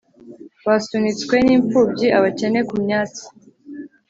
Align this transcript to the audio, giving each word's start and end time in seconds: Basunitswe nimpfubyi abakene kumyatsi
Basunitswe 0.65 1.35
nimpfubyi 1.45 2.07
abakene 2.17 2.59
kumyatsi 2.69 3.23